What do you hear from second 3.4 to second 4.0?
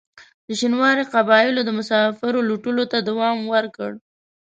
ورکړ.